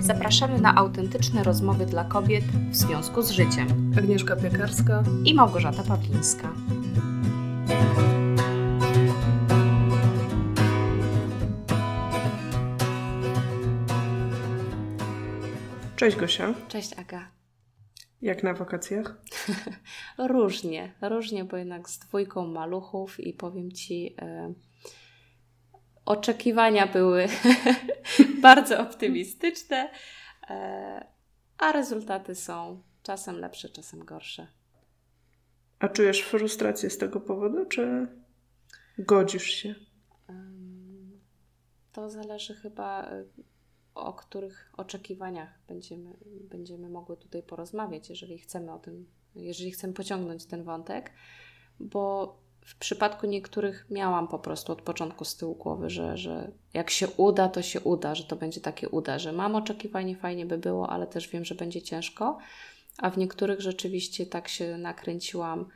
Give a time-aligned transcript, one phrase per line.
[0.00, 3.92] Zapraszamy na autentyczne rozmowy dla kobiet w związku z życiem.
[3.98, 6.52] Agnieszka Piekarska i Małgorzata Pawlińska.
[15.96, 16.54] Cześć Gosia.
[16.68, 17.30] Cześć Aga.
[18.22, 19.22] Jak na wakacjach?
[20.18, 24.52] różnie, różnie, bo jednak z dwójką maluchów i powiem Ci, e,
[26.04, 27.26] oczekiwania były
[28.42, 29.90] bardzo optymistyczne,
[30.50, 31.06] e,
[31.58, 34.46] a rezultaty są czasem lepsze, czasem gorsze.
[35.78, 38.06] A czujesz frustrację z tego powodu, czy
[38.98, 39.74] godzisz się?
[41.92, 43.24] To zależy chyba e,
[43.94, 50.46] o których oczekiwaniach będziemy, będziemy mogły tutaj porozmawiać, jeżeli chcemy o tym, jeżeli chcemy pociągnąć
[50.46, 51.12] ten wątek,
[51.80, 56.90] bo w przypadku niektórych miałam po prostu od początku z tyłu głowy, że, że jak
[56.90, 60.58] się uda, to się uda, że to będzie takie uda, że mam oczekiwanie, fajnie by
[60.58, 62.38] było, ale też wiem, że będzie ciężko,
[62.98, 65.66] a w niektórych rzeczywiście tak się nakręciłam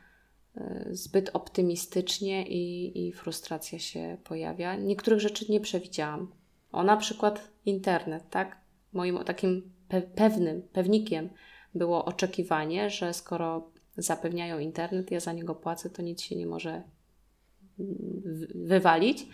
[0.57, 4.75] y, zbyt optymistycznie i, i frustracja się pojawia.
[4.75, 6.31] Niektórych rzeczy nie przewidziałam.
[6.71, 8.57] O na przykład internet, tak?
[8.93, 11.29] Moim takim pe pewnym, pewnikiem
[11.75, 16.83] było oczekiwanie, że skoro zapewniają internet, ja za niego płacę, to nic się nie może
[18.55, 19.27] wywalić.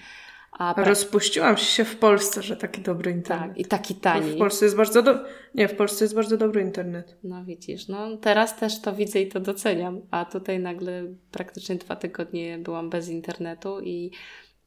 [0.52, 3.50] A Rozpuściłam się w Polsce, że taki dobry internet.
[3.50, 4.32] Tak, i taki tani.
[4.32, 5.20] w Polsce jest bardzo do...
[5.56, 7.18] Nie, w Polsce jest bardzo dobry internet.
[7.24, 11.96] No widzisz, no teraz też to widzę i to doceniam, a tutaj nagle praktycznie dwa
[11.96, 14.12] tygodnie byłam bez internetu i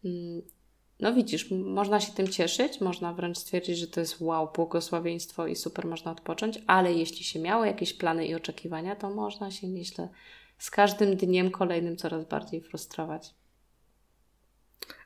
[0.05, 0.43] mm,
[1.01, 5.57] no widzisz, można się tym cieszyć, można wręcz stwierdzić, że to jest wow, błogosławieństwo i
[5.57, 10.09] super można odpocząć, ale jeśli się miało jakieś plany i oczekiwania, to można się nieźle
[10.59, 13.35] z każdym dniem kolejnym coraz bardziej frustrować.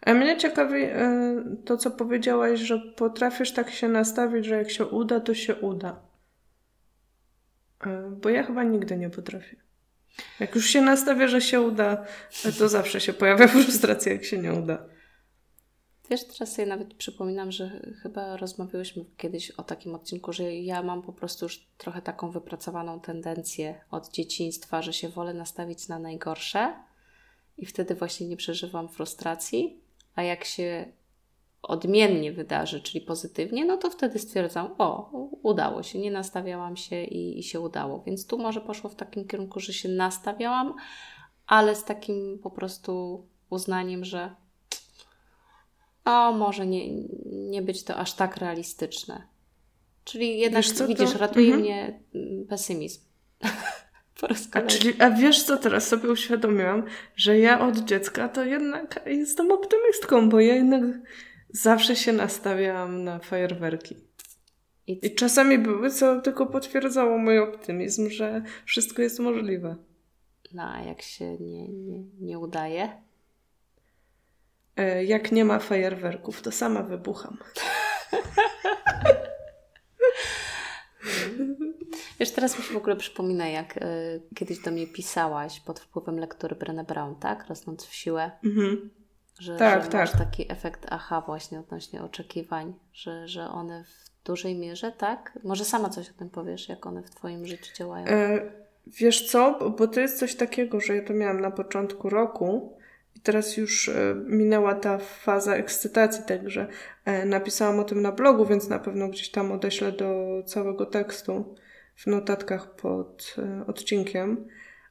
[0.07, 4.87] A mnie ciekawi e, to, co powiedziałaś, że potrafisz tak się nastawić, że jak się
[4.87, 6.01] uda, to się uda.
[7.87, 9.57] E, bo ja chyba nigdy nie potrafię.
[10.41, 12.05] Jak już się nastawię, że się uda,
[12.59, 14.98] to zawsze się pojawia frustracja, jak się nie uda.
[16.11, 21.03] Wiesz, teraz sobie nawet przypominam, że chyba rozmawiałyśmy kiedyś o takim odcinku, że ja mam
[21.03, 26.75] po prostu już trochę taką wypracowaną tendencję od dzieciństwa, że się wolę nastawić na najgorsze
[27.59, 29.81] i wtedy właśnie nie przeżywam frustracji,
[30.15, 30.93] a jak się
[31.63, 35.11] odmiennie wydarzy, czyli pozytywnie, no to wtedy stwierdzam, o,
[35.43, 38.03] udało się, nie nastawiałam się i, i się udało.
[38.07, 40.75] Więc tu może poszło w takim kierunku, że się nastawiałam,
[41.47, 44.35] ale z takim po prostu uznaniem, że
[46.09, 46.91] o, może nie,
[47.27, 49.23] nie być to aż tak realistyczne.
[50.05, 51.19] Czyli jednak, wiesz co, widzisz, to...
[51.19, 51.63] ratuje mhm.
[51.63, 53.01] mnie mm, pesymizm.
[54.53, 56.83] a, czyli, a wiesz co, teraz sobie uświadomiłam,
[57.17, 60.83] że ja od dziecka to jednak jestem optymistką, bo ja jednak
[61.51, 63.97] zawsze się nastawiałam na fajerwerki.
[64.87, 65.07] I...
[65.07, 69.77] I czasami były, co tylko potwierdzało mój optymizm, że wszystko jest możliwe.
[70.55, 73.08] No, a jak się nie, nie, nie udaje?
[74.79, 77.37] E, jak nie ma fajerwerków, to sama wybucham.
[82.21, 83.81] Wiesz, teraz mi się w ogóle przypomina, jak y,
[84.35, 87.49] kiedyś do mnie pisałaś pod wpływem lektury Brené Brown, tak?
[87.49, 88.31] Rosnąc w siłę.
[88.45, 88.91] Mhm.
[89.41, 90.01] Że, tak, że tak.
[90.01, 95.39] masz taki efekt aha właśnie odnośnie oczekiwań, że, że one w dużej mierze, tak?
[95.45, 98.07] Może sama coś o tym powiesz, jak one w Twoim życiu działają?
[98.07, 98.41] E,
[98.87, 102.78] wiesz co, bo to jest coś takiego, że ja to miałam na początku roku,
[103.15, 106.67] i teraz już e, minęła ta faza ekscytacji, także
[107.05, 111.55] e, napisałam o tym na blogu, więc na pewno gdzieś tam odeślę do całego tekstu
[111.97, 114.47] w notatkach pod e, odcinkiem.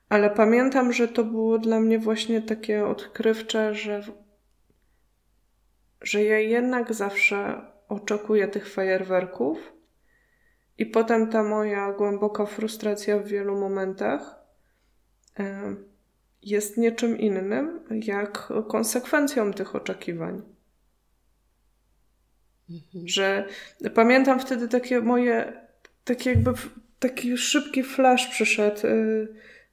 [0.09, 4.03] Ale pamiętam, że to było dla mnie właśnie takie odkrywcze, że,
[6.01, 9.73] że ja jednak zawsze oczekuję tych fajerwerków.
[10.77, 14.35] I potem ta moja głęboka frustracja w wielu momentach
[16.43, 20.41] jest niczym innym jak konsekwencją tych oczekiwań.
[22.69, 23.07] Mhm.
[23.07, 23.47] Że
[23.93, 25.53] pamiętam wtedy takie moje,
[26.03, 26.53] takie jakby
[26.99, 29.27] taki szybki flash przyszedł, y,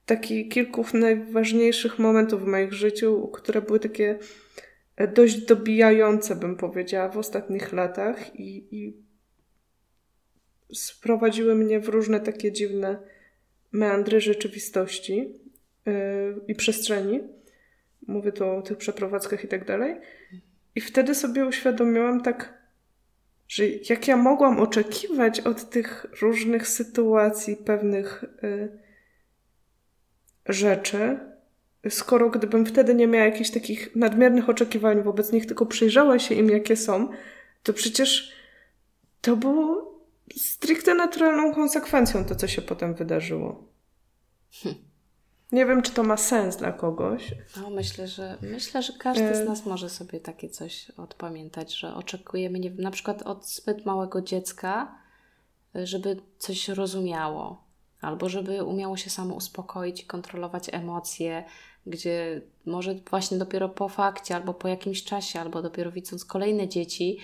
[0.06, 4.19] taki kilku najważniejszych momentów w moich życiu, które były takie
[4.96, 8.96] e, dość dobijające, bym powiedziała, w ostatnich latach i, i
[10.75, 12.99] sprowadziły mnie w różne takie dziwne
[13.72, 15.44] meandry rzeczywistości
[16.48, 17.20] i przestrzeni.
[18.06, 19.96] Mówię tu o tych przeprowadzkach i tak dalej.
[20.75, 22.64] I wtedy sobie uświadomiłam tak,
[23.48, 28.78] że jak ja mogłam oczekiwać od tych różnych sytuacji pewnych y,
[30.46, 31.19] rzeczy,
[31.88, 36.50] skoro gdybym wtedy nie miała jakichś takich nadmiernych oczekiwań wobec nich, tylko przyjrzała się im,
[36.50, 37.08] jakie są,
[37.62, 38.32] to przecież
[39.20, 39.94] to było
[40.37, 43.69] stricte naturalną konsekwencją to, co się potem wydarzyło.
[44.62, 44.75] Hm.
[45.54, 47.34] Nie wiem, czy to ma sens dla kogoś.
[47.56, 51.94] No, myślę, że myślę, że każdy z e, nas może sobie takie coś odpamiętać, że
[51.94, 54.98] oczekujemy nie, na przykład od zbyt małego dziecka,
[55.74, 57.64] żeby coś rozumiało,
[58.00, 61.44] albo żeby umiało się samo uspokoić i kontrolować emocje,
[61.86, 67.18] gdzie może właśnie dopiero po fakcie, albo po jakimś czasie, albo dopiero widząc kolejne dzieci,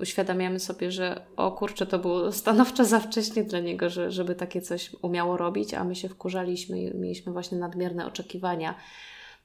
[0.00, 4.60] uświadamiamy sobie, że o kurczę, to było stanowczo za wcześnie dla niego, że, żeby takie
[4.60, 8.74] coś umiało robić, a my się wkurzaliśmy i mieliśmy właśnie nadmierne oczekiwania.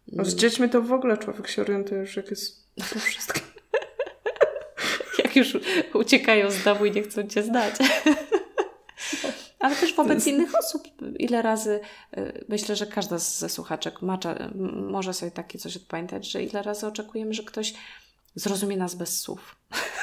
[0.07, 3.39] No z dziećmi to w ogóle człowiek się orientuje już, jak jest to wszystko.
[5.23, 5.57] jak już
[5.93, 7.75] uciekają z domu i nie chcą Cię znać.
[9.59, 10.87] Ale też wobec innych osób.
[11.19, 11.79] Ile razy,
[12.17, 14.19] y, myślę, że każda ze słuchaczek ma,
[14.89, 17.73] może sobie takie coś odpamiętać, że ile razy oczekujemy, że ktoś
[18.35, 19.55] zrozumie nas bez słów.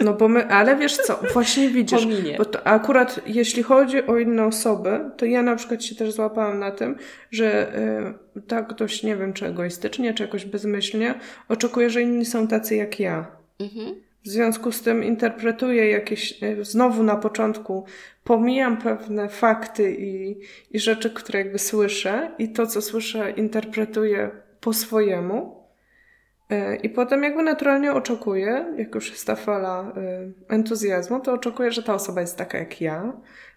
[0.00, 2.34] No bo my, ale wiesz co, właśnie widzisz, Pominie.
[2.38, 6.58] bo to akurat jeśli chodzi o inne osoby, to ja na przykład się też złapałam
[6.58, 6.96] na tym,
[7.30, 7.78] że
[8.36, 11.14] y, tak dość, nie wiem, czy egoistycznie, czy jakoś bezmyślnie,
[11.48, 13.26] oczekuję, że inni są tacy jak ja.
[13.60, 13.94] Mhm.
[14.24, 17.84] W związku z tym interpretuję jakieś, y, znowu na początku
[18.24, 20.40] pomijam pewne fakty i,
[20.70, 25.65] i rzeczy, które jakby słyszę i to, co słyszę, interpretuję po swojemu.
[26.50, 31.72] E, I potem jakby naturalnie oczekuję, jak już jest ta fala e, entuzjazmu, to oczekuję,
[31.72, 33.12] że ta osoba jest taka jak ja.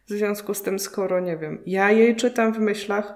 [0.08, 3.14] W związku z tym, skoro nie wiem, ja jej czytam w myślach,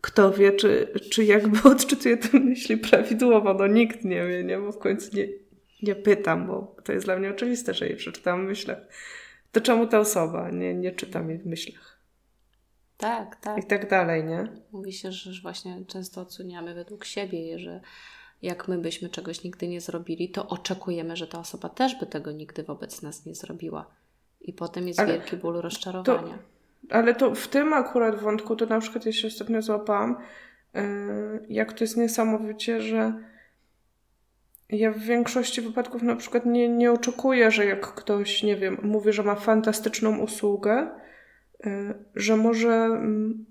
[0.00, 4.58] kto wie, czy, czy jakby odczytuję te myśli prawidłowo, no nikt nie wie, nie?
[4.58, 5.28] Bo w końcu nie,
[5.82, 8.78] nie pytam, bo to jest dla mnie oczywiste, że jej przeczytam w myślach.
[9.52, 10.50] To czemu ta osoba?
[10.50, 12.00] Nie, nie czytam jej w myślach.
[12.96, 13.64] Tak, tak.
[13.64, 14.48] I tak dalej, nie?
[14.72, 17.80] Mówi się, że właśnie często oceniamy według siebie, że
[18.42, 22.32] jak my byśmy czegoś nigdy nie zrobili, to oczekujemy, że ta osoba też by tego
[22.32, 23.86] nigdy wobec nas nie zrobiła.
[24.40, 26.38] I potem jest ale wielki ból rozczarowania.
[26.88, 30.16] To, ale to w tym akurat wątku, to na przykład ja się ostatnio złapałam,
[30.74, 30.80] yy,
[31.48, 33.14] jak to jest niesamowicie, że
[34.68, 39.12] ja w większości wypadków na przykład nie, nie oczekuję, że jak ktoś, nie wiem, mówi,
[39.12, 40.90] że ma fantastyczną usługę,
[41.64, 43.49] yy, że może mm,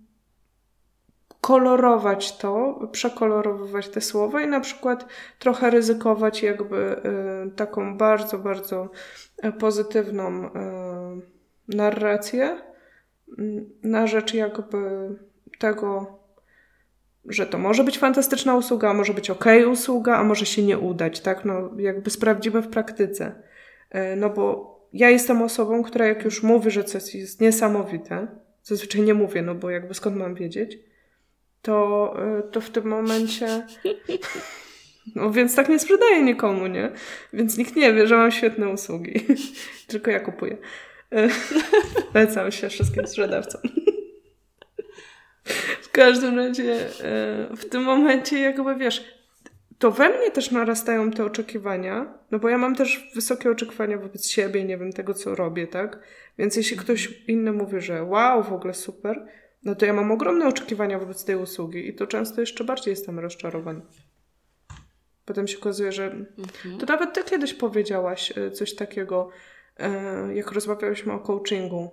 [1.41, 5.05] kolorować to, przekolorowywać te słowa i na przykład
[5.39, 7.01] trochę ryzykować jakby
[7.47, 8.89] y, taką bardzo, bardzo
[9.37, 10.49] e, pozytywną y,
[11.67, 12.57] narrację
[13.39, 15.09] y, na rzecz jakby
[15.59, 16.19] tego,
[17.25, 20.77] że to może być fantastyczna usługa, a może być ok usługa, a może się nie
[20.77, 21.45] udać, tak?
[21.45, 23.35] No jakby sprawdzimy w praktyce.
[23.89, 28.27] E, no bo ja jestem osobą, która jak już mówi, że coś jest niesamowite,
[28.63, 30.88] zazwyczaj nie mówię, no bo jakby skąd mam wiedzieć,
[31.61, 33.65] to, y, to w tym momencie.
[35.15, 36.91] No więc tak nie sprzedaję nikomu, nie?
[37.33, 39.25] Więc nikt nie wie, że mam świetne usługi.
[39.87, 40.57] Tylko ja kupuję.
[42.13, 43.61] Lecam się wszystkim sprzedawcom.
[45.81, 46.87] W każdym razie
[47.51, 49.05] y, w tym momencie jakby wiesz,
[49.79, 54.27] to we mnie też narastają te oczekiwania, no bo ja mam też wysokie oczekiwania wobec
[54.27, 55.99] siebie, nie wiem, tego co robię, tak?
[56.37, 59.25] Więc jeśli ktoś inny mówi, że wow, w ogóle super,
[59.63, 63.19] no to ja mam ogromne oczekiwania wobec tej usługi i to często jeszcze bardziej jestem
[63.19, 63.81] rozczarowany.
[65.25, 66.77] Potem się okazuje, że mhm.
[66.79, 69.29] to nawet ty kiedyś powiedziałaś e, coś takiego,
[69.77, 71.91] e, jak rozmawiałyśmy o coachingu,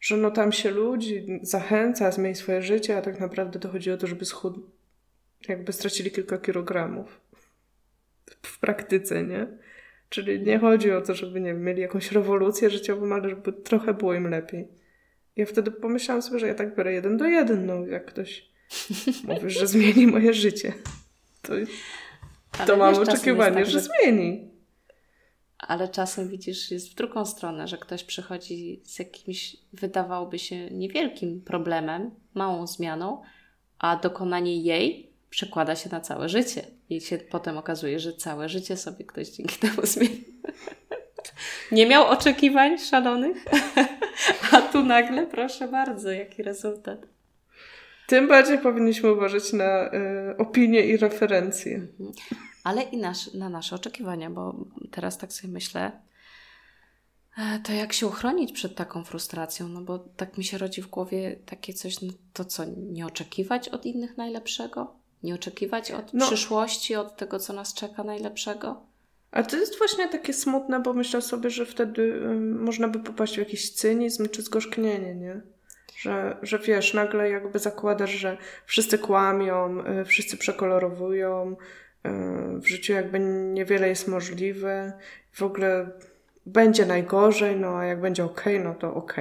[0.00, 3.96] że no tam się ludzi zachęca, zmieni swoje życie, a tak naprawdę to chodzi o
[3.96, 4.54] to, żeby schud...
[5.48, 7.20] jakby stracili kilka kilogramów
[8.42, 9.46] w praktyce, nie?
[10.08, 14.14] Czyli nie chodzi o to, żeby nie mieli jakąś rewolucję życiową, ale żeby trochę było
[14.14, 14.68] im lepiej.
[15.36, 18.48] Ja wtedy pomyślałam sobie, że ja tak biorę jeden do jeden, no jak ktoś
[19.24, 20.72] mówi, że zmieni moje życie.
[21.42, 21.52] To,
[22.66, 24.50] to mam oczekiwanie, tak, że, że zmieni.
[25.58, 31.40] Ale czasem widzisz, jest w drugą stronę, że ktoś przychodzi z jakimś, wydawałoby się, niewielkim
[31.40, 33.22] problemem, małą zmianą,
[33.78, 36.66] a dokonanie jej przekłada się na całe życie.
[36.90, 40.24] I się potem okazuje, że całe życie sobie ktoś dzięki temu zmieni.
[41.72, 43.44] Nie miał oczekiwań szalonych,
[44.52, 46.98] a tu nagle, proszę bardzo, jaki rezultat.
[48.06, 51.74] Tym bardziej powinniśmy uważać na y, opinie i referencje.
[51.74, 52.12] Mhm.
[52.64, 54.54] Ale i nasz, na nasze oczekiwania, bo
[54.90, 55.92] teraz tak sobie myślę,
[57.38, 59.68] e, to jak się uchronić przed taką frustracją?
[59.68, 63.68] No bo tak mi się rodzi w głowie takie coś, no to co, nie oczekiwać
[63.68, 64.94] od innych najlepszego?
[65.22, 66.26] Nie oczekiwać od no.
[66.26, 68.93] przyszłości, od tego, co nas czeka najlepszego?
[69.34, 73.38] A to jest właśnie takie smutne, bo myślę sobie, że wtedy można by popaść w
[73.38, 75.40] jakiś cynizm czy zgorzknienie, nie?
[75.96, 78.36] Że, że wiesz, nagle jakby zakładasz, że
[78.66, 82.08] wszyscy kłamią, y, wszyscy przekolorowują, y,
[82.60, 83.18] w życiu jakby
[83.54, 84.92] niewiele jest możliwe.
[85.32, 85.90] W ogóle
[86.46, 89.14] będzie najgorzej, no a jak będzie ok, no to ok.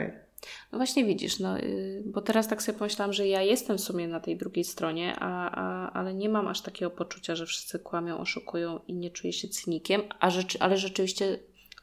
[0.72, 4.08] No właśnie widzisz, no, y, bo teraz tak sobie pomyślałam, że ja jestem w sumie
[4.08, 8.18] na tej drugiej stronie, a, a, ale nie mam aż takiego poczucia, że wszyscy kłamią,
[8.18, 11.40] oszukują i nie czuję się cynikiem, a rzeczy, ale rzeczywiście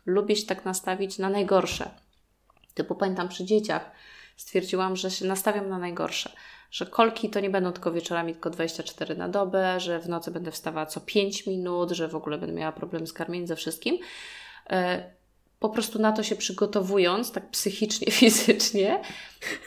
[0.07, 1.91] lubię się tak nastawić na najgorsze.
[2.75, 3.91] Typu pamiętam przy dzieciach
[4.37, 6.31] stwierdziłam, że się nastawiam na najgorsze.
[6.71, 10.51] Że kolki to nie będą tylko wieczorami, tylko 24 na dobę, że w nocy będę
[10.51, 13.99] wstawała co 5 minut, że w ogóle będę miała problem z karmieniem ze wszystkim.
[15.61, 19.01] Po prostu na to się przygotowując, tak psychicznie, fizycznie,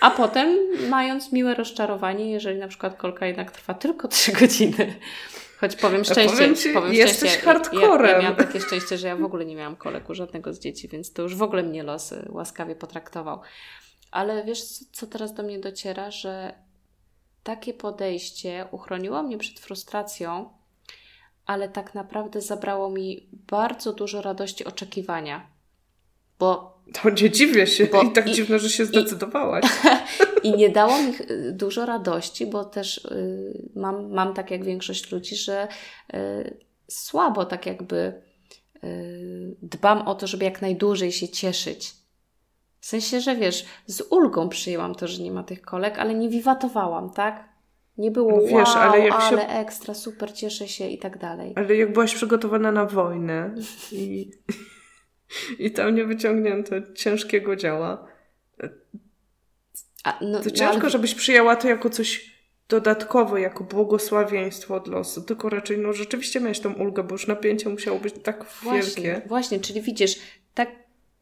[0.02, 0.58] a potem
[0.90, 4.96] mając miłe rozczarowanie, jeżeli na przykład kolka jednak trwa tylko 3 godziny.
[5.60, 8.06] Choć powiem szczęście, powiem, ci, powiem jesteś szczęście, hardcorem.
[8.06, 10.88] Ja, ja miałam takie szczęście, że ja w ogóle nie miałam koleku żadnego z dzieci,
[10.88, 13.42] więc to już w ogóle mnie los y, łaskawie potraktował.
[14.12, 16.54] Ale wiesz, co teraz do mnie dociera, że
[17.44, 20.50] takie podejście uchroniło mnie przed frustracją,
[21.46, 25.53] ale tak naprawdę zabrało mi bardzo dużo radości oczekiwania.
[26.44, 26.74] Bo.
[27.02, 29.66] To nie dziwię się bo, i tak i, dziwne, że się zdecydowałaś.
[30.44, 34.64] I, I, nie dało mi y, dużo radości, bo też y, mam, mam tak jak
[34.64, 35.68] większość ludzi, że
[36.14, 36.58] y,
[36.88, 38.22] słabo tak jakby
[38.84, 41.94] y, dbam o to, żeby jak najdłużej się cieszyć.
[42.80, 46.30] W sensie, że wiesz, z ulgą przyjęłam to, że nie ma tych kolek, ale nie
[46.30, 47.50] wiwatowałam, tak?
[47.98, 49.48] Nie było no wiesz, wow, ale, jak ale się...
[49.48, 51.54] ekstra, super, cieszę się i tak dalej.
[51.56, 53.56] Ale jak byłaś przygotowana na wojnę
[53.92, 54.32] i,
[55.60, 58.08] i tam nie wyciągnięto ciężkiego działa,
[60.04, 60.90] A, no, to no, ciężko, ale...
[60.90, 62.34] żebyś przyjęła to jako coś
[62.70, 67.70] dodatkowe, jako błogosławieństwo od losu, tylko raczej no rzeczywiście miałeś tą ulgę, bo już napięcie
[67.70, 69.28] musiało być tak właśnie, wielkie.
[69.28, 70.16] Właśnie, czyli widzisz,
[70.54, 70.70] tak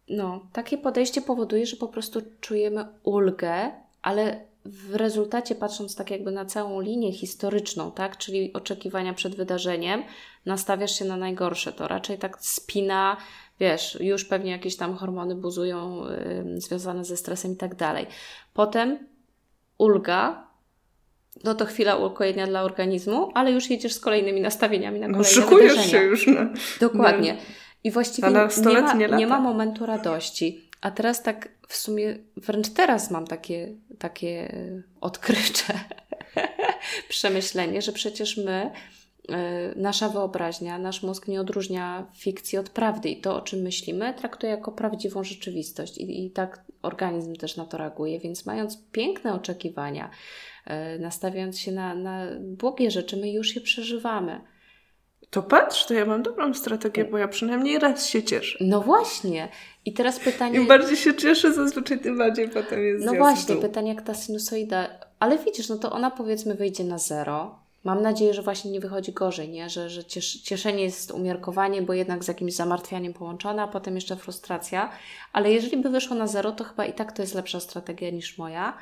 [0.09, 6.31] no, takie podejście powoduje, że po prostu czujemy ulgę, ale w rezultacie, patrząc tak jakby
[6.31, 10.03] na całą linię historyczną, tak, czyli oczekiwania przed wydarzeniem,
[10.45, 11.73] nastawiasz się na najgorsze.
[11.73, 13.17] To raczej tak spina,
[13.59, 16.03] wiesz, już pewnie jakieś tam hormony buzują
[16.45, 18.07] yy, związane ze stresem i tak dalej.
[18.53, 19.07] Potem
[19.77, 20.47] ulga,
[21.43, 25.51] no to chwila ukojenia dla organizmu, ale już jedziesz z kolejnymi nastawieniami na no, kolejne
[25.51, 25.87] no, wydarzenia.
[25.87, 26.49] się już na...
[26.79, 27.37] Dokładnie.
[27.83, 28.27] I właściwie
[28.65, 30.69] nie ma, nie ma momentu radości.
[30.81, 34.55] A teraz tak w sumie, wręcz teraz mam takie, takie
[35.01, 35.73] odkrycze
[37.09, 38.71] przemyślenie, że przecież my,
[39.75, 44.51] nasza wyobraźnia, nasz mózg nie odróżnia fikcji od prawdy i to, o czym myślimy, traktuje
[44.51, 50.09] jako prawdziwą rzeczywistość i, i tak organizm też na to reaguje, więc mając piękne oczekiwania,
[50.65, 54.41] e, nastawiając się na, na błogie rzeczy, my już je przeżywamy.
[55.29, 58.57] To patrz, to ja mam dobrą strategię, bo ja przynajmniej raz się cieszę.
[58.61, 59.49] No właśnie.
[59.85, 60.59] I teraz pytanie...
[60.59, 64.89] Im bardziej się cieszę, zazwyczaj tym bardziej potem jest No właśnie, pytanie jak ta sinusoida...
[65.19, 67.60] Ale widzisz, no to ona powiedzmy wyjdzie na zero.
[67.83, 69.69] Mam nadzieję, że właśnie nie wychodzi gorzej, nie?
[69.69, 70.05] Że, że
[70.43, 74.91] cieszenie jest umiarkowanie, bo jednak z jakimś zamartwianiem połączone, a potem jeszcze frustracja.
[75.33, 78.37] Ale jeżeli by wyszło na zero, to chyba i tak to jest lepsza strategia niż
[78.37, 78.77] moja,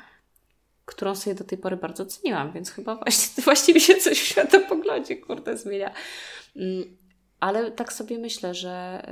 [0.84, 5.16] którą sobie do tej pory bardzo ceniłam, więc chyba właśnie, właściwie się coś w światopoglądzie,
[5.16, 5.94] kurde, zmienia.
[6.56, 6.96] Mm,
[7.40, 9.02] ale tak sobie myślę, że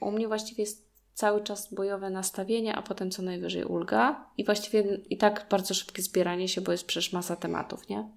[0.00, 4.44] y, u mnie właściwie jest cały czas bojowe nastawienie, a potem co najwyżej ulga i
[4.44, 8.08] właściwie i tak bardzo szybkie zbieranie się, bo jest przecież masa tematów, nie?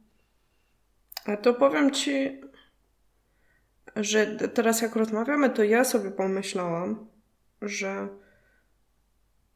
[1.28, 2.42] A to powiem Ci,
[3.96, 7.08] że teraz jak rozmawiamy, to ja sobie pomyślałam,
[7.62, 8.08] że,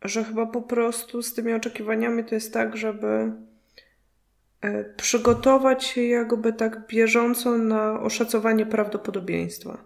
[0.01, 3.31] że chyba po prostu z tymi oczekiwaniami to jest tak, żeby
[4.61, 9.77] E, przygotować się jakby tak bieżąco na oszacowanie prawdopodobieństwa.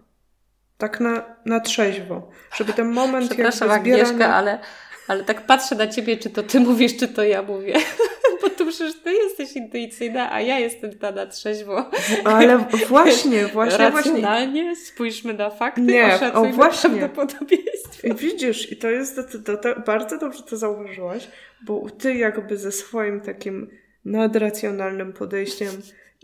[0.78, 2.30] Tak na, na trzeźwo.
[2.54, 4.04] Żeby ten moment Przepraszam, jakby zbierania...
[4.04, 4.58] Agnieszka, ale,
[5.08, 7.74] ale tak patrzę na Ciebie, czy to Ty mówisz, czy to ja mówię.
[8.42, 11.90] Bo tu przecież Ty jesteś intuicyjna, a ja jestem ta na trzeźwo.
[12.24, 12.58] Ale
[12.88, 14.86] właśnie, właśnie, Racjonalnie właśnie.
[14.86, 16.90] spójrzmy na fakty, Nie, o właśnie.
[16.90, 18.08] prawdopodobieństwo.
[18.08, 21.28] I widzisz, i to jest, to, to, bardzo dobrze to zauważyłaś,
[21.66, 23.70] bo Ty jakby ze swoim takim
[24.04, 25.70] nadracjonalnym podejściem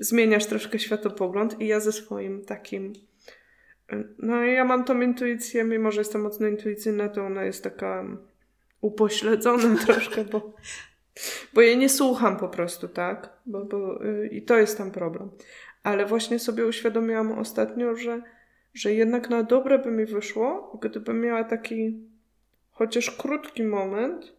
[0.00, 2.92] zmieniasz troszkę światopogląd i ja ze swoim takim
[4.18, 8.04] no ja mam tą intuicję, mimo że jestem mocno intuicyjna, to ona jest taka
[8.82, 10.52] upośledzona troszkę, bo,
[11.54, 13.30] bo jej nie słucham po prostu, tak?
[13.46, 15.30] Bo, bo, y, I to jest tam problem.
[15.82, 18.22] Ale właśnie sobie uświadomiłam ostatnio, że,
[18.74, 21.98] że jednak na dobre by mi wyszło, gdybym miała taki
[22.70, 24.32] chociaż krótki moment,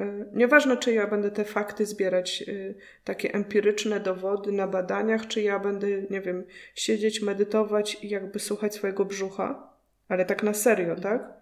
[0.00, 2.74] E, nieważne, czy ja będę te fakty zbierać, e,
[3.04, 8.74] takie empiryczne dowody na badaniach, czy ja będę, nie wiem, siedzieć, medytować i jakby słuchać
[8.74, 9.72] swojego brzucha,
[10.08, 11.35] ale tak na serio, tak?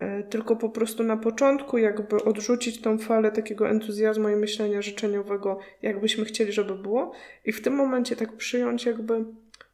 [0.00, 5.58] E, tylko po prostu na początku jakby odrzucić tą falę takiego entuzjazmu i myślenia życzeniowego,
[5.82, 7.12] jakbyśmy chcieli, żeby było
[7.44, 9.24] i w tym momencie tak przyjąć jakby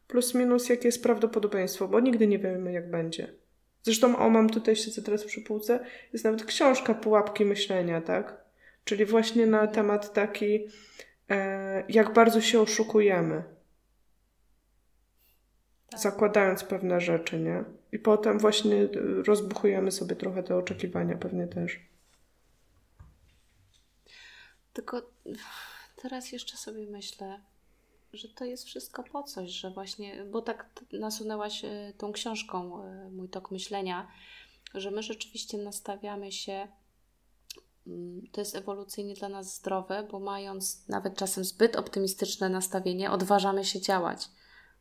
[0.07, 3.33] plus minus, jakie jest prawdopodobieństwo, bo nigdy nie wiemy, jak będzie.
[3.83, 5.79] Zresztą, o, mam tutaj, siedzę teraz przy półce,
[6.13, 8.45] jest nawet książka Pułapki Myślenia, tak?
[8.83, 10.67] Czyli właśnie na temat taki,
[11.29, 13.43] e, jak bardzo się oszukujemy.
[15.89, 15.99] Tak.
[15.99, 17.63] Zakładając pewne rzeczy, nie?
[17.91, 18.87] I potem właśnie
[19.27, 21.79] rozbuchujemy sobie trochę te oczekiwania, pewnie też.
[24.73, 25.01] Tylko
[25.95, 27.41] teraz jeszcze sobie myślę,
[28.13, 33.09] że to jest wszystko po coś, że właśnie, bo tak nasunęłaś e, tą książką e,
[33.09, 34.07] mój tok myślenia,
[34.73, 36.67] że my rzeczywiście nastawiamy się,
[37.87, 43.65] mm, to jest ewolucyjnie dla nas zdrowe, bo mając nawet czasem zbyt optymistyczne nastawienie, odważamy
[43.65, 44.29] się działać,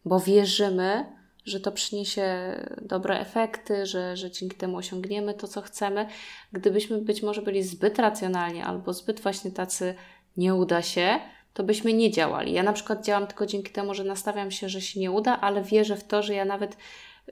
[0.06, 1.04] bo wierzymy,
[1.44, 6.06] że to przyniesie dobre efekty, że, że dzięki temu osiągniemy to, co chcemy.
[6.52, 9.94] Gdybyśmy być może byli zbyt racjonalni albo zbyt właśnie tacy
[10.36, 11.18] nie uda się,
[11.54, 12.52] to byśmy nie działali.
[12.52, 15.62] Ja na przykład działam tylko dzięki temu, że nastawiam się, że się nie uda, ale
[15.62, 16.76] wierzę w to, że ja nawet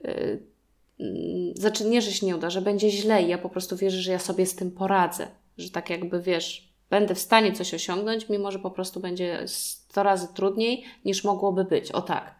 [0.03, 4.01] yy, znaczy nie, że się nie uda, że będzie źle i ja po prostu wierzę,
[4.01, 5.27] że ja sobie z tym poradzę,
[5.57, 10.03] że tak jakby wiesz, będę w stanie coś osiągnąć, mimo że po prostu będzie 100
[10.03, 11.91] razy trudniej niż mogłoby być.
[11.91, 12.35] O tak.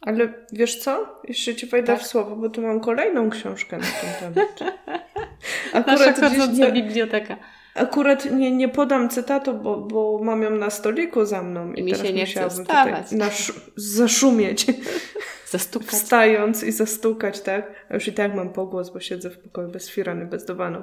[0.00, 1.20] Ale wiesz co?
[1.24, 2.02] Jeszcze ci wejdę tak?
[2.02, 4.58] w słowo, bo tu mam kolejną książkę na ten temat.
[5.72, 7.36] Akurat Nasza chodząca biblioteka.
[7.74, 11.82] Akurat nie, nie podam cytatu, bo, bo mam ją na stoliku za mną i, I
[11.82, 14.66] mi teraz się nie musiałabym tutaj nasz, zaszumieć.
[15.50, 15.88] Zastukać.
[15.88, 17.72] Wstając i zastukać, tak?
[17.88, 20.82] A już i tak mam pogłos, bo siedzę w pokoju bez firany, bez dywanu.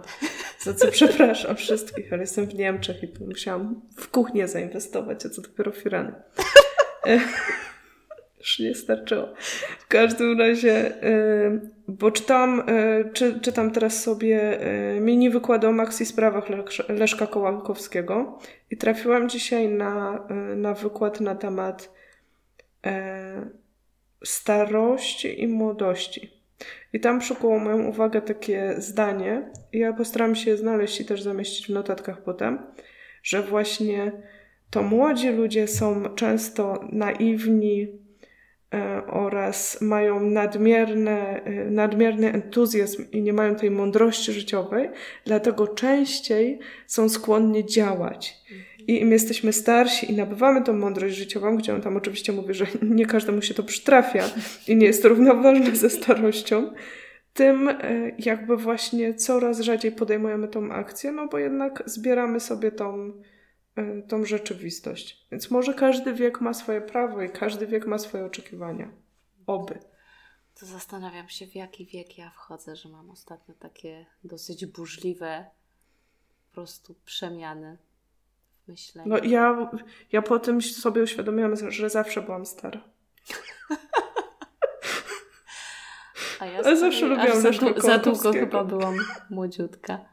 [0.59, 5.41] Za co przepraszam wszystkich, ale jestem w Niemczech i musiałam w kuchnię zainwestować, a co
[5.41, 6.13] dopiero firany.
[8.45, 9.27] już nie starczyło.
[9.79, 14.61] W każdym razie, y, bo czytam, y, czy, czytam teraz sobie
[14.95, 16.45] y, mini wykłady o maxi sprawach
[16.89, 18.39] Leszka Kołakowskiego
[18.71, 21.95] i trafiłam dzisiaj na, na wykład na temat
[24.25, 26.31] starości i młodości.
[26.93, 31.21] I tam przykuło moją uwagę takie zdanie, i ja postaram się je znaleźć i też
[31.21, 32.59] zamieścić w notatkach potem,
[33.23, 34.11] że właśnie
[34.69, 38.04] to młodzi ludzie są często naiwni,
[39.07, 44.89] oraz mają nadmierne, e, nadmierny entuzjazm i nie mają tej mądrości życiowej,
[45.25, 48.43] dlatego częściej są skłonni działać.
[48.87, 52.65] I im jesteśmy starsi i nabywamy tą mądrość życiową, gdzie on tam oczywiście mówi, że
[52.81, 54.23] nie każdemu się to przytrafia
[54.67, 56.73] i nie jest to równoważne ze starością,
[57.33, 57.75] tym e,
[58.19, 63.13] jakby właśnie coraz rzadziej podejmujemy tą akcję, no bo jednak zbieramy sobie tą
[64.07, 65.27] tą rzeczywistość.
[65.31, 68.91] Więc może każdy wiek ma swoje prawo i każdy wiek ma swoje oczekiwania.
[69.47, 69.79] Oby.
[70.59, 75.45] To zastanawiam się, w jaki wiek ja wchodzę, że mam ostatnio takie dosyć burzliwe
[76.49, 77.77] po prostu przemiany
[78.63, 79.09] w myśleniu.
[79.09, 79.71] No ja,
[80.11, 82.83] ja po tym sobie uświadomiłam, że zawsze byłam stara.
[86.39, 88.95] A ja sobie, zawsze lubiłam za, za długo chyba byłam
[89.29, 90.05] młodziutka.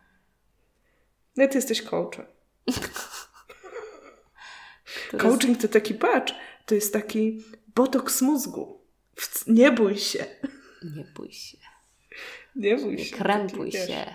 [1.36, 2.26] No ty jesteś coachem.
[5.18, 6.34] Coaching to taki patrz,
[6.66, 7.42] to jest taki
[7.74, 8.80] botoks mózgu.
[9.46, 10.24] Nie bój się.
[10.96, 11.58] Nie bój się.
[12.56, 13.16] Nie bój się.
[13.16, 14.14] Krępuj się.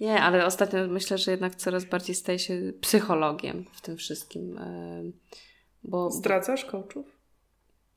[0.00, 4.60] Nie, ale ostatnio myślę, że jednak coraz bardziej staje się psychologiem w tym wszystkim.
[5.82, 7.17] Bo, Zdradzasz coachów?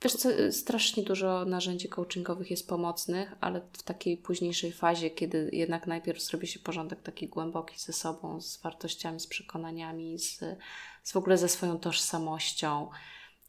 [0.04, 5.88] Wiesz co, strasznie dużo narzędzi coachingowych jest pomocnych, ale w takiej późniejszej fazie, kiedy jednak
[5.88, 10.40] najpierw zrobi się porządek taki głęboki ze sobą, z wartościami, z przekonaniami, z,
[11.04, 12.90] z w ogóle ze swoją tożsamością.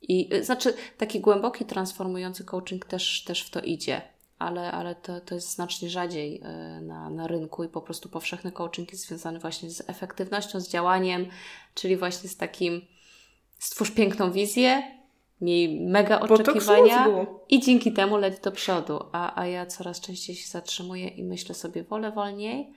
[0.03, 4.03] I y, znaczy, taki głęboki, transformujący coaching też, też w to idzie,
[4.39, 8.53] ale, ale to, to jest znacznie rzadziej y, na, na rynku i po prostu powszechny
[8.53, 11.27] coaching jest związany właśnie z efektywnością, z działaniem,
[11.75, 12.87] czyli właśnie z takim
[13.59, 15.02] stwórz piękną wizję,
[15.43, 19.01] miej mega oczekiwania i dzięki temu leć do przodu.
[19.13, 22.73] A, a ja coraz częściej się zatrzymuję i myślę sobie, wolę wolniej,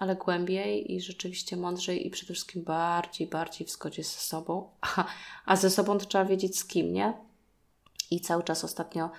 [0.00, 4.70] ale głębiej i rzeczywiście mądrzej i przede wszystkim bardziej, bardziej w zgodzie ze sobą.
[4.80, 5.04] A,
[5.46, 7.12] a ze sobą to trzeba wiedzieć z kim, nie?
[8.10, 9.10] I cały czas ostatnio,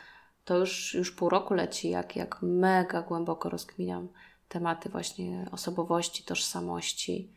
[0.45, 4.07] to już, już pół roku leci, jak, jak mega głęboko rozkminiam
[4.47, 7.33] tematy właśnie osobowości, tożsamości,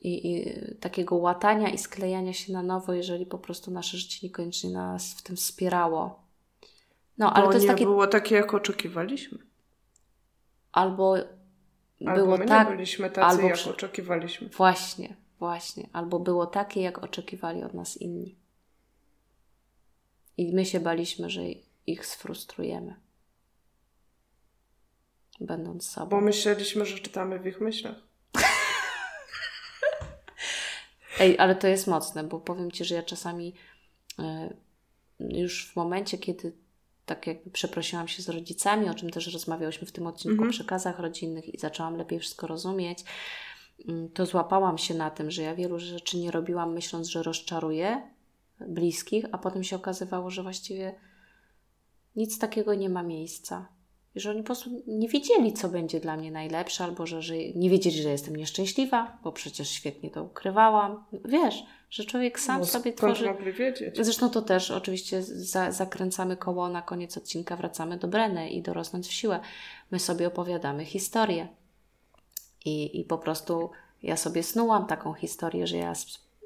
[0.00, 4.70] i, i, takiego łatania i sklejania się na nowo, jeżeli po prostu nasze życie niekoniecznie
[4.70, 6.22] nas w tym wspierało.
[7.18, 7.84] No, ale Bo to jest nie takie...
[7.84, 9.38] było takie, jak oczekiwaliśmy.
[10.72, 11.16] Albo,
[12.06, 14.48] albo było my tak, nie byliśmy tacy, albo jak oczekiwaliśmy.
[14.48, 15.88] Właśnie, właśnie.
[15.92, 18.36] Albo było takie, jak oczekiwali od nas inni.
[20.36, 21.42] I my się baliśmy, że
[21.86, 22.94] ich sfrustrujemy.
[25.40, 26.08] Będąc sobą.
[26.08, 28.05] Bo myśleliśmy, że czytamy w ich myślach.
[31.20, 33.54] Ej, ale to jest mocne, bo powiem Ci, że ja czasami
[34.18, 34.56] y,
[35.20, 36.52] już w momencie, kiedy
[37.06, 40.48] tak jakby przeprosiłam się z rodzicami, o czym też rozmawiałyśmy w tym odcinku mhm.
[40.48, 43.04] o przekazach rodzinnych i zaczęłam lepiej wszystko rozumieć,
[43.88, 48.10] mm, to złapałam się na tym, że ja wielu rzeczy nie robiłam myśląc, że rozczaruję
[48.60, 50.94] bliskich, a potem się okazywało, że właściwie
[52.16, 53.68] nic takiego nie ma miejsca.
[54.16, 57.34] I że oni po prostu nie wiedzieli, co będzie dla mnie najlepsze, albo że, że
[57.36, 61.04] nie wiedzieli, że jestem nieszczęśliwa, bo przecież świetnie to ukrywałam.
[61.24, 63.34] Wiesz, że człowiek sam no, sobie tworzy.
[63.58, 63.96] Wiedzieć.
[64.00, 69.06] Zresztą to też oczywiście za, zakręcamy koło na koniec odcinka, wracamy do Breny i dorosnąć
[69.06, 69.40] w siłę.
[69.90, 71.48] My sobie opowiadamy historię.
[72.64, 73.70] I, I po prostu
[74.02, 75.92] ja sobie snułam taką historię, że ja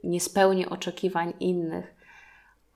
[0.05, 1.95] nie spełnię oczekiwań innych,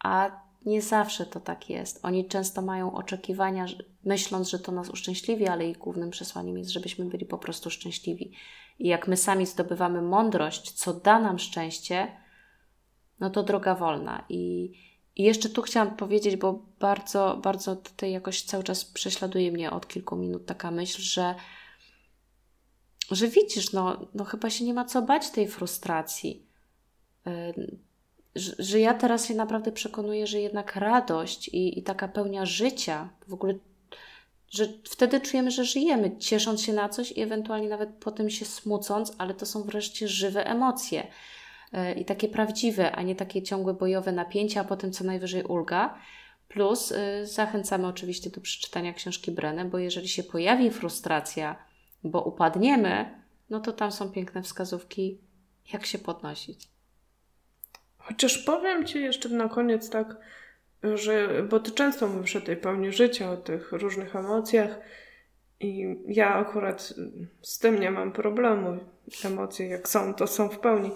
[0.05, 2.00] a nie zawsze to tak jest.
[2.03, 3.66] Oni często mają oczekiwania,
[4.05, 8.33] myśląc, że to nas uszczęśliwi, ale ich głównym przesłaniem jest, żebyśmy byli po prostu szczęśliwi.
[8.79, 12.16] I jak my sami zdobywamy mądrość, co da nam szczęście,
[13.20, 14.24] no to droga wolna.
[14.29, 14.72] I,
[15.16, 19.88] i jeszcze tu chciałam powiedzieć, bo bardzo, bardzo tutaj jakoś cały czas prześladuje mnie od
[19.88, 21.35] kilku minut taka myśl, że,
[23.11, 26.46] że widzisz, no, no chyba się nie ma co bać tej frustracji.
[27.27, 27.79] Yy,
[28.37, 33.35] że, ja teraz się naprawdę przekonuję, że jednak radość i, i taka pełnia życia, w
[33.35, 33.55] ogóle,
[34.51, 39.14] że wtedy czujemy, że żyjemy, ciesząc się na coś i ewentualnie nawet potem się smucąc,
[39.18, 41.07] ale to są wreszcie żywe emocje
[41.73, 45.99] yy, i takie prawdziwe, a nie takie ciągłe bojowe napięcia, a potem co najwyżej ulga.
[46.49, 51.57] Plus yy, zachęcamy oczywiście do przeczytania książki Brenę, bo jeżeli się pojawi frustracja,
[52.05, 55.18] bo upadniemy, no to tam są piękne wskazówki,
[55.73, 56.74] jak się podnosić.
[58.05, 60.17] Chociaż powiem Ci jeszcze na koniec tak,
[60.95, 64.79] że, bo Ty często mówisz o tej pełni życia, o tych różnych emocjach
[65.61, 66.95] i ja akurat
[67.43, 68.79] z tym nie mam problemu.
[69.25, 70.90] Emocje jak są, to są w pełni.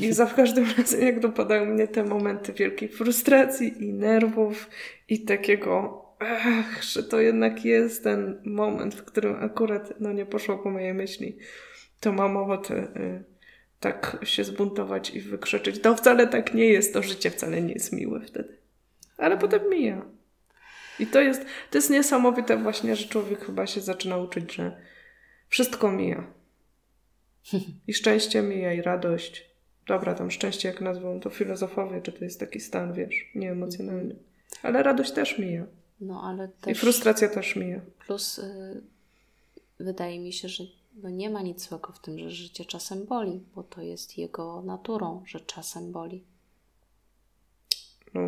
[0.00, 4.70] I za każdym razem jak dopadają mnie te momenty wielkiej frustracji i nerwów
[5.08, 10.58] i takiego ach, że to jednak jest ten moment, w którym akurat no nie poszło
[10.58, 11.38] po mojej myśli,
[12.00, 13.24] to mam ochotę y,
[13.84, 15.80] tak się zbuntować i wykrzyczeć.
[15.80, 18.56] To wcale tak nie jest, to życie wcale nie jest miłe wtedy.
[19.16, 20.06] Ale potem mija.
[20.98, 24.76] I to jest, to jest niesamowite właśnie, że człowiek chyba się zaczyna uczyć, że
[25.48, 26.26] wszystko mija.
[27.86, 29.50] I szczęście mija, i radość.
[29.86, 34.16] Dobra, tam szczęście jak nazwą to filozofowie, czy to jest taki stan, wiesz, nieemocjonalny.
[34.62, 35.66] Ale radość też mija.
[36.00, 36.76] No, ale też...
[36.76, 37.80] I frustracja też mija.
[38.06, 42.64] Plus yy, wydaje mi się, że no nie ma nic złego w tym, że życie
[42.64, 46.24] czasem boli, bo to jest jego naturą, że czasem boli.
[48.14, 48.20] No,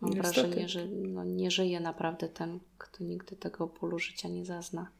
[0.00, 0.40] Mam niestety.
[0.42, 4.90] wrażenie, że no, nie żyje naprawdę ten, kto nigdy tego bólu życia nie zazna.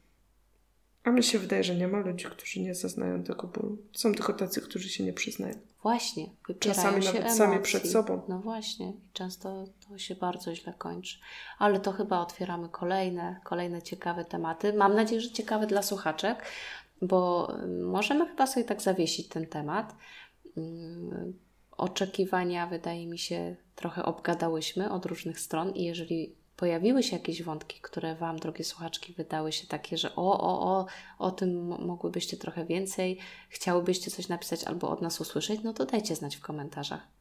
[1.03, 3.77] A mi się wydaje, że nie ma ludzi, którzy nie zaznają tego bólu.
[3.93, 5.55] Są tylko tacy, którzy się nie przyznają.
[5.81, 6.29] Właśnie,
[6.59, 7.37] Czasami się nawet emocji.
[7.37, 8.21] sami przed sobą.
[8.27, 11.19] No właśnie, często to się bardzo źle kończy.
[11.59, 14.73] Ale to chyba otwieramy kolejne, kolejne ciekawe tematy.
[14.73, 16.45] Mam nadzieję, że ciekawe dla słuchaczek
[17.01, 19.95] bo możemy chyba sobie tak zawiesić ten temat.
[21.71, 27.79] Oczekiwania, wydaje mi się, trochę obgadałyśmy od różnych stron, i jeżeli pojawiły się jakieś wątki,
[27.81, 30.85] które Wam, drogie słuchaczki, wydały się takie, że o, o, o,
[31.19, 36.15] o tym mogłybyście trochę więcej, chciałybyście coś napisać albo od nas usłyszeć, no to dajcie
[36.15, 37.20] znać w komentarzach.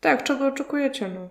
[0.00, 1.08] Tak, czego oczekujecie?
[1.08, 1.28] No,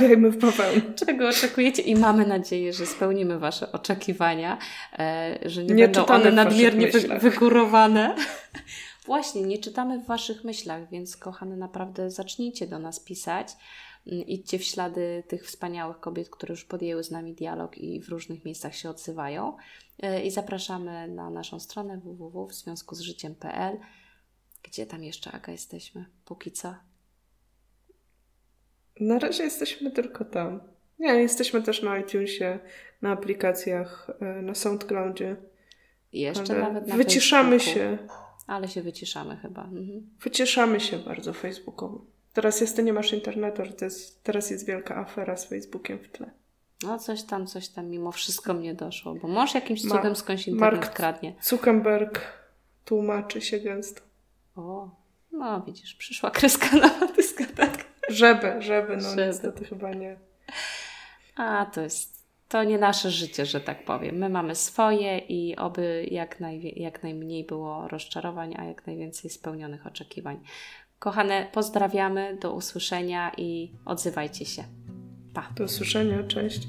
[0.00, 0.94] nie w bawełnę.
[1.06, 4.58] czego oczekujecie i mamy nadzieję, że spełnimy Wasze oczekiwania,
[4.98, 8.16] e, że nie, nie będą one nadmiernie wy wygórowane.
[9.06, 13.48] Właśnie, nie czytamy w Waszych myślach, więc kochane, naprawdę zacznijcie do nas pisać.
[14.06, 18.08] Mm, idźcie w ślady tych wspaniałych kobiet, które już podjęły z nami dialog i w
[18.08, 19.56] różnych miejscach się odzywają.
[20.02, 23.78] E, I zapraszamy na naszą stronę www w związku z życiem.pl.
[24.62, 26.04] Gdzie tam jeszcze, Aga, jesteśmy?
[26.24, 26.89] Póki co?
[29.00, 30.60] Na razie jesteśmy tylko tam.
[30.98, 32.58] Nie, jesteśmy też na iTunesie,
[33.02, 35.36] na aplikacjach, e, na SoundCloudzie.
[36.12, 37.80] Jeszcze Ale nawet na Wyciszamy Facebooku.
[37.80, 37.98] się.
[38.46, 39.62] Ale się wyciszamy chyba.
[39.62, 40.10] Mhm.
[40.20, 42.04] Wyciszamy się bardzo Facebookowo.
[42.32, 46.30] Teraz jest, ty nie masz internetu, jest, teraz jest wielka afera z Facebookiem w tle.
[46.82, 50.48] No coś tam, coś tam mimo wszystko mnie doszło, bo może jakimś cudem Ma skądś
[50.48, 51.34] internet Mark kradnie.
[51.42, 52.20] Zuckerberg
[52.84, 54.00] tłumaczy się gęsto.
[54.56, 54.90] O,
[55.32, 57.89] no widzisz, przyszła kreska na dyska, tak?
[58.10, 59.26] Żeby, żeby, no żeby.
[59.26, 60.16] niestety chyba nie.
[61.36, 64.16] A, to jest, to nie nasze życie, że tak powiem.
[64.16, 69.86] My mamy swoje i oby jak, naj, jak najmniej było rozczarowań, a jak najwięcej spełnionych
[69.86, 70.40] oczekiwań.
[70.98, 74.64] Kochane, pozdrawiamy, do usłyszenia i odzywajcie się.
[75.34, 75.48] Pa.
[75.56, 76.68] Do usłyszenia, cześć.